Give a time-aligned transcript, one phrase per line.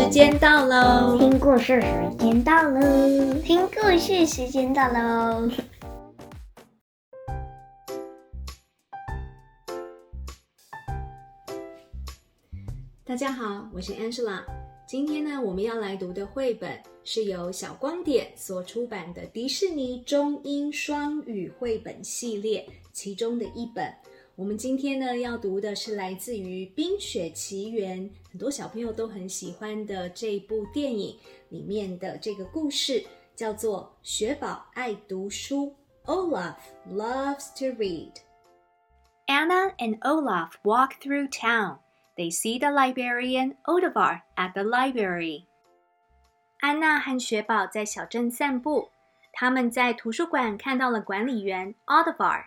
[0.00, 1.18] 时间到喽！
[1.18, 3.34] 听故事时间到喽！
[3.44, 5.46] 听故事时间到喽！
[13.04, 14.42] 大家好，我是 Angela。
[14.88, 23.94] 今天呢，我们要来读的绘本是由小光点所出版的迪士尼中英双语绘本系列其中的一本。
[24.40, 27.98] 我们今天呢要读的是来自于《冰雪奇缘》，
[28.32, 31.14] 很多小朋友都很喜欢的这部电影
[31.50, 33.04] 里面的这个故事，
[33.36, 35.76] 叫做《雪宝爱读书》。
[36.10, 36.54] Olaf
[36.90, 38.12] loves to read.
[39.26, 41.80] Anna and Olaf walk through town.
[42.16, 45.44] They see the librarian Oddvar at the library.
[46.60, 48.88] 安娜和雪宝在小镇散步，
[49.34, 52.44] 他们在图书馆看到了管理员 Oddvar。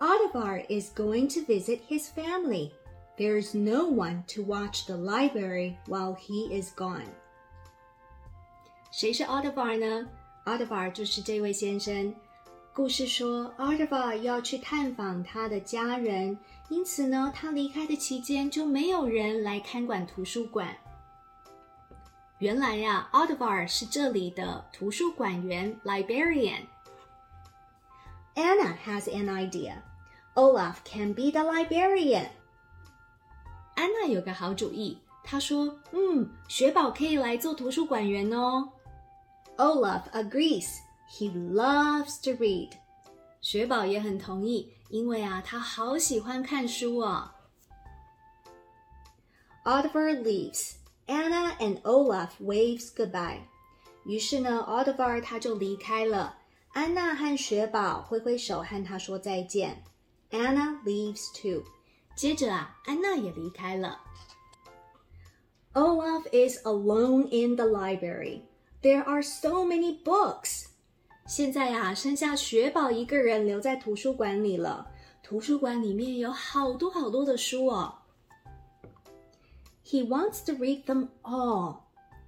[0.00, 2.72] Oddvar is going to visit his family.
[3.16, 7.06] There's no one to watch the library while he is gone.
[8.92, 10.08] 谁是 Oddvar 呢？
[10.44, 12.14] Oddvar 就是这位先生。
[12.74, 16.38] 故事说，Oddvar 要去探访他的家人，
[16.68, 20.76] 因此呢，他离开的期间就没有人来看管图书馆。
[22.38, 29.76] 原来呀，Oddvar 是这里的图书馆员 （librarian）。Anna has an idea.
[30.34, 32.28] Olaf can be the librarian.
[33.74, 38.72] 安娜有个好主意，她说：“嗯，雪宝可以来做图书馆员哦。”
[39.56, 40.68] Olaf agrees.
[41.08, 42.72] He loves to read.
[43.40, 47.30] 雪宝也很同意，因为啊，他好喜欢看书哦。
[49.64, 50.72] Oddvar leaves.
[51.06, 53.40] Anna and Olaf waves goodbye.
[54.04, 56.38] 于是呢，Oddvar 他就离开了。
[56.72, 59.84] 安娜和雪宝挥挥手，和他说再见。
[60.30, 61.64] Anna leaves too.
[62.14, 64.00] 接着啊，安娜也离开了。
[65.74, 68.42] Olaf is alone in the library.
[68.82, 70.66] There are so many books.
[71.26, 74.90] 现在啊，剩下雪宝一个人留在图书馆里了。
[75.22, 77.98] 图书馆里面有好多好多的书哦。
[79.84, 81.80] He wants to read them all.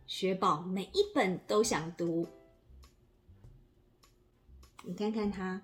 [0.07, 2.27] 雪宝每一本都想读。
[4.85, 5.63] 你看看他。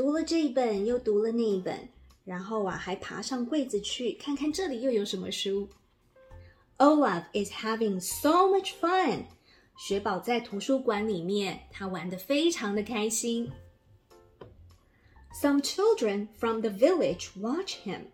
[0.00, 1.86] 读了这一本，又读了那一本，
[2.24, 5.68] 然后啊，还爬上柜子去看看这里又有什么书。
[6.78, 9.24] Olaf is having so much fun。
[9.76, 13.52] 雪宝在图书馆里面，他玩得非常的开心。
[15.38, 18.04] Some children from the village watch him。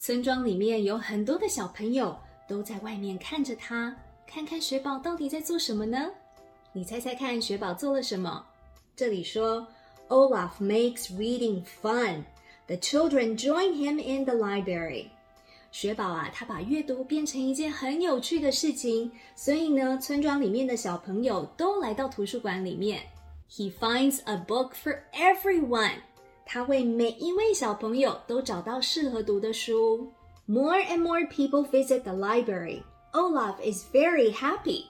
[0.00, 2.18] 村庄里面有很多的小朋友
[2.48, 3.96] 都在外面看着他，
[4.26, 6.10] 看看雪宝到底在做什么呢？
[6.72, 8.44] 你猜猜看，雪宝做了什么？
[8.96, 9.64] 这里说。
[10.09, 12.25] Olaf makes reading fun.
[12.67, 15.07] The children join him in the library.
[15.71, 23.01] 雪宝啊，他把阅读变成一件很有趣的事情，所以呢，村庄里面的小朋友都来到图书馆里面。
[23.49, 26.01] He finds a book for everyone.
[26.45, 30.11] 他为每一位小朋友都找到适合读的书。
[30.45, 32.83] More and more people visit the library.
[33.13, 34.85] Olaf is very happy.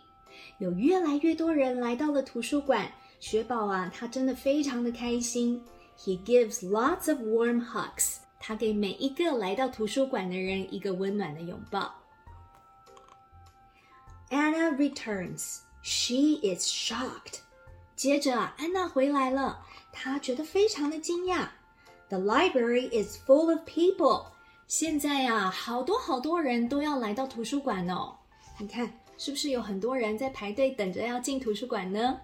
[0.57, 2.91] 有越来越多人来到了图书馆。
[3.18, 5.62] 雪宝啊，他真的非常的开心。
[5.98, 8.18] He gives lots of warm hugs.
[8.38, 11.94] 他给每一个来到图书馆的人一个温暖的拥抱。
[14.30, 15.60] Anna returns.
[15.82, 17.40] She is shocked.
[17.94, 21.48] 接着啊，安娜回来了，她觉得非常的惊讶。
[22.08, 24.26] The library is full of people.
[24.68, 28.16] 现在呀，好多好多人都要来到图书馆哦。
[28.58, 32.20] 你看，是不是有很多人在排队等着要进图书馆呢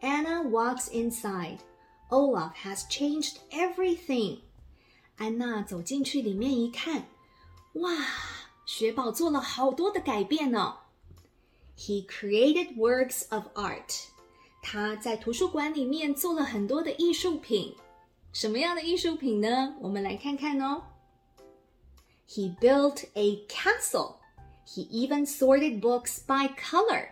[0.00, 1.58] ？Anna walks inside.
[2.10, 4.40] Olaf has changed everything.
[5.16, 7.06] 安娜走进去里面一看，
[7.74, 7.90] 哇，
[8.66, 10.78] 雪宝做了好多的改变哦。
[11.76, 14.04] He created works of art.
[14.62, 17.74] 他在图书馆里面做了很多的艺术品。
[18.32, 19.74] 什么样的艺术品呢？
[19.80, 20.82] 我们来看看哦。
[22.28, 24.16] He built a castle.
[24.66, 27.08] He even sorted books by color.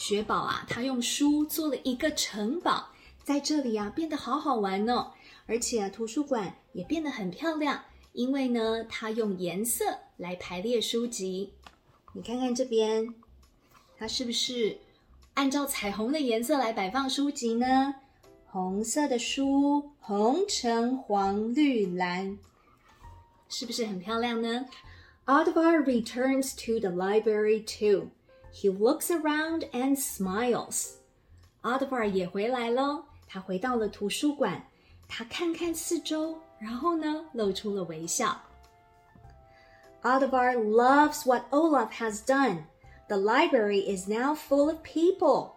[0.00, 2.88] 雪宝啊，他用书做了一个城堡，
[3.22, 5.12] 在这里啊变得好好玩哦，
[5.44, 9.84] 而且啊图书馆也变得很漂亮，因为呢他用颜色
[10.16, 11.52] 来排列书籍。
[12.14, 13.14] 你看看这边，
[13.98, 14.78] 它是不是
[15.34, 17.96] 按照彩虹的颜色来摆放书籍呢？
[18.46, 22.38] 红色的书，红橙黄绿蓝，
[23.50, 24.64] 是不是很漂亮呢
[25.26, 28.08] ？Oddvar returns to the library too.
[28.53, 30.93] He looks around and smiles.
[31.61, 33.03] Oddvar 也回来喽。
[33.27, 34.63] 他回到了图书馆，
[35.07, 38.39] 他看看四周，然后呢，露出了微笑。
[40.03, 42.63] Oddvar loves what Olaf has done.
[43.07, 45.51] The library is now full of people.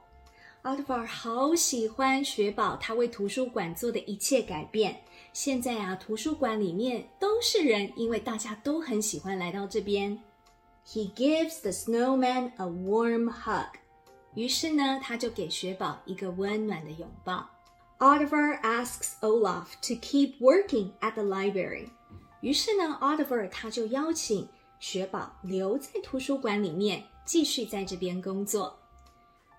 [0.64, 5.00] Oddvar 好喜欢雪宝他为图书馆做的一切改变。
[5.32, 10.18] 现在啊，图书馆里面都是人，因为大家都很喜欢来到这边。
[10.86, 13.78] He gives the snowman a warm hug.
[14.34, 17.48] 于是呢，他就给雪宝一个温暖的拥抱。
[17.98, 21.88] Oddvar asks Olaf to keep working at the library.
[22.40, 24.48] 于是呢，Oddvar 他就邀请
[24.78, 28.78] 雪宝留在图书馆里面，继续在这边工作。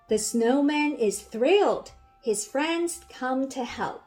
[0.08, 1.88] The snowman is thrilled.
[2.24, 4.02] His friends come to help.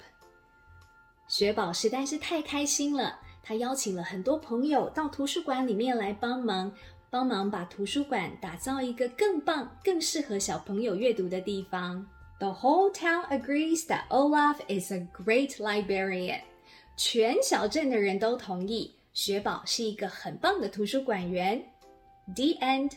[1.27, 6.71] 雪宝实在是太开心了，他邀请了很多朋友到图书馆里面来帮忙，
[7.10, 12.06] 帮忙把图书馆打造一个更棒、更适合小朋友阅读的地方。
[12.38, 16.42] The whole town agrees that Olaf is a great librarian.
[16.96, 21.64] 全小镇的人都同意，雪宝是一个很棒的图书馆员。
[22.34, 22.92] The end.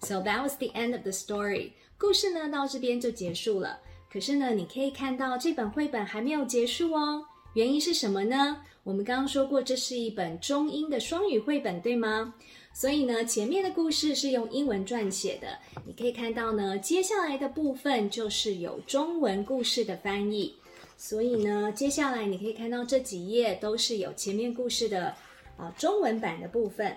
[0.00, 1.72] So that was the end of the story.
[1.98, 3.80] 故事呢，到这边就结束了。
[4.12, 7.24] 可是呢，你可以看到这本绘本还没有结束哦。
[7.54, 8.56] 原因是什么呢？
[8.82, 12.34] 我们刚刚说过，这是一本中英的双语绘本，对吗？
[12.72, 15.58] 所以呢，前面的故事是用英文撰写的。
[15.84, 20.54] 你可以看到呢，接下来的部分就是有中文故事的翻译。
[20.96, 25.14] 所以呢，接下来你可以看到这几页都是有前面故事的
[25.58, 26.96] 啊中文版的部分。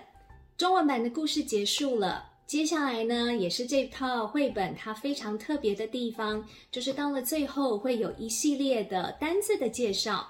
[0.56, 2.24] 中文版的故事结束了。
[2.46, 10.26] 接下来呢，也是这套绘本它非常特别的地方，就是到了最后会有一系列的单字的介绍。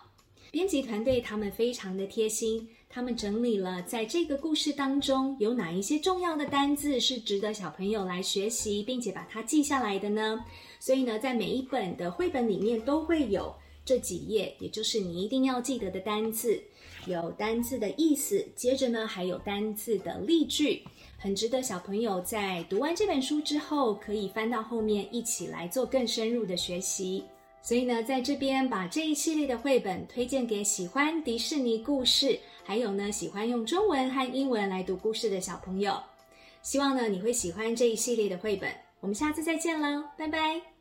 [0.57, 10.43] 编辑团队他们非常的贴心，他们整理了在这个故事当中有哪一些重要的单字是值得小朋友来学习，并且把它记下来的呢？
[10.81, 13.55] 所以呢，在每一本的绘本里面都会有
[13.85, 16.59] 这几页，也就是你一定要记得的单字，
[17.07, 20.83] 有单字的意思，接着呢还有单字的例句。
[21.19, 27.23] 很值得小朋友在读完这本书之后，可以翻到后面一起来做更深入的学习。
[27.67, 36.01] 所以呢，在这边把这一系列的绘本推荐给喜欢迪士尼故事，还有呢喜欢用中文和英文来读故事的小朋友。
[36.63, 38.71] 希望呢你会喜欢这一系列的绘本。
[39.01, 40.76] 我们下次再见喽，拜拜。